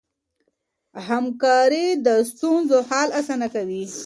[1.09, 3.83] همکاري د ستونزو حل اسانه کوي.